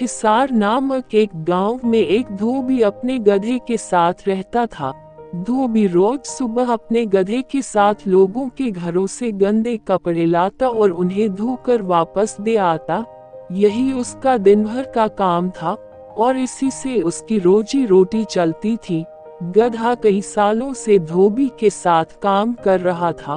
[0.00, 4.90] हिसार नामक एक गाँव में एक धोबी अपने गधे के साथ रहता था।
[5.36, 10.90] धोबी रोज सुबह अपने गधे के साथ लोगों के घरों से गंदे कपड़े लाता और
[10.90, 13.04] उन्हें धोकर वापस दे आता।
[13.52, 15.72] यही उसका दिन भर का काम था
[16.18, 19.04] और इसी से उसकी रोजी रोटी चलती थी।
[19.42, 23.36] गधा कई सालों से धोबी के साथ काम कर रहा था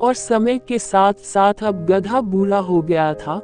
[0.00, 3.40] और समय के साथ साथ अब गधा बूढ़ा हो गया था।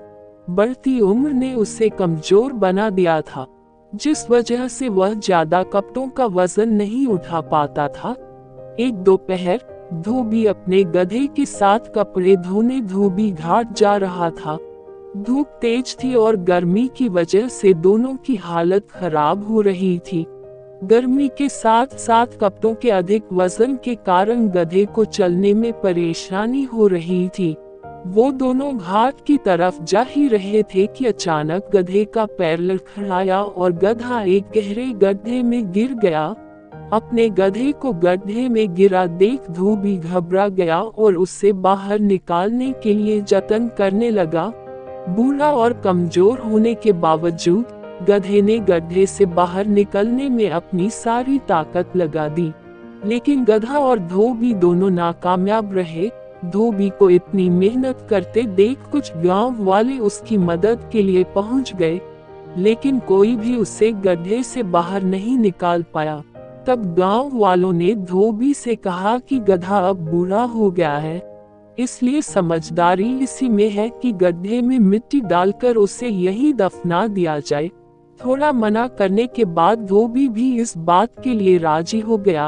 [0.49, 3.47] बढ़ती उम्र ने उसे कमज़ोर बना दिया था,
[3.93, 8.11] जिस वजह से वह ज़्यादा कपड़ों का वज़न नहीं उठा पाता था।
[8.81, 9.61] एक दोपहर,
[9.95, 14.59] धोबी अपने गधे के साथ कपड़े धोने धोबी घाट जा रहा था।
[15.17, 20.25] धूप तेज थी और गर्मी की वजह से दोनों की हालत खराब हो रही थी।
[20.85, 26.63] गर्मी के साथ साथ कपड़ों के अधिक वज़न के कारण गधे को चलने में परेशानी
[26.65, 27.55] हो रही थी।
[28.07, 33.43] वो दोनों घाट की तरफ़ जा ही रहे थे कि अचानक गधे का पैर लड़खड़ाया
[33.43, 36.25] और गधा एक गहरे गड्ढे में गिर गया।
[36.93, 42.95] अपने गधे को गड्ढे में गिरा देख धोबी घबरा गया और उससे बाहर निकालने के
[42.95, 44.53] लिए जतन करने लगा।
[45.09, 47.65] बूढ़ा और कमज़ोर होने के बावजूद,
[48.11, 52.53] गधे ने गड्ढे से बाहर निकलने में अपनी सारी ताकत लगा दी।
[53.05, 56.11] लेकिन गधा और धोबी दोनों नाकामयाब रहे।
[56.51, 62.01] धोबी को इतनी मेहनत करते देख कुछ गाँव वाले उसकी मदद के लिए पहुँच गए,
[62.57, 66.23] लेकिन कोई भी उसे गड्ढे से बाहर नहीं निकाल पाया।
[66.67, 71.23] तब गाँव वालों ने धोबी से कहा कि गधा अब बूढ़ा हो गया है।
[71.79, 77.71] इसलिए समझदारी इसी में है कि गड्ढे में मिट्टी डालकर उसे यही दफना दिया जाए।
[78.21, 82.47] थोड़ा मना करने के बाद धोबी भी इस बात के लिए राज़ी हो गया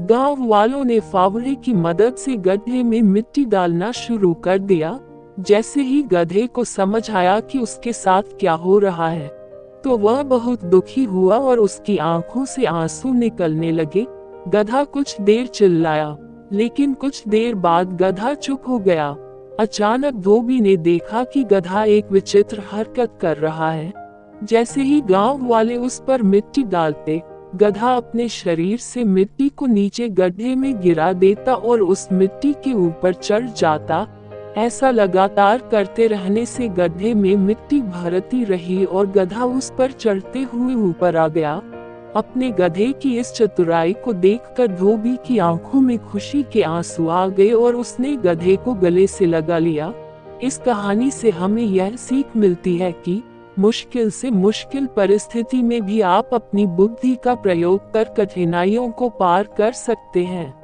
[0.00, 4.98] गाँव वालों ने फावड़े की मदद से गड्ढे में मिट्टी डालना शुरू कर दिया,
[5.40, 9.28] जैसे ही गधे को समझ आया कि उसके साथ क्या हो रहा है।
[9.84, 14.06] तो वह बहुत दुखी हुआ और उसकी आँखों से आँसू निकलने लगे।
[14.48, 16.16] गधा कुछ देर चिल्लाया,
[16.52, 19.08] लेकिन कुछ देर बाद गधा चुप हो गया।
[19.60, 23.92] अचानक धोबी ने देखा कि गधा एक विचित्र हरकत कर रहा है।
[24.44, 27.22] जैसे ही गाँव वाले उस पर मिट्टी डालते
[27.56, 32.72] गधा अपने शरीर से मिट्टी को नीचे गड्ढे में गिरा देता और उस मिट्टी के
[32.72, 34.06] ऊपर चढ़ जाता।
[34.56, 40.42] ऐसा लगातार करते रहने से गड्ढे में मिट्टी भरती रही और गधा उस पर चढ़ते
[40.42, 41.54] हुए ऊपर आ गया।
[42.16, 47.26] अपने गधे की इस चतुराई को देखकर धोबी की आँखों में खुशी के आँसू आ
[47.28, 49.92] गए और उसने गधे को गले से लगा लिया।
[50.42, 53.22] इस कहानी से हमें यह सीख मिलती है कि
[53.60, 59.48] मुश्किल से मुश्किल परिस्थिति में भी आप अपनी बुद्धि का प्रयोग कर कठिनाइयों को पार
[59.58, 60.59] कर सकते हैं।